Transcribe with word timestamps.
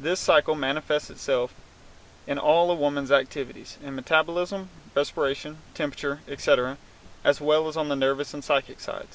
This 0.00 0.18
cycle 0.20 0.54
manifests 0.54 1.10
itself 1.10 1.52
in 2.26 2.38
all 2.38 2.70
a 2.70 2.74
woman's 2.74 3.12
activities, 3.12 3.76
in 3.84 3.94
metabolism, 3.94 4.70
respiration, 4.94 5.58
temperature, 5.74 6.20
etc., 6.26 6.78
as 7.24 7.42
well 7.42 7.68
as 7.68 7.76
on 7.76 7.90
the 7.90 7.94
nervous 7.94 8.32
and 8.32 8.42
psychic 8.42 8.80
side. 8.80 9.08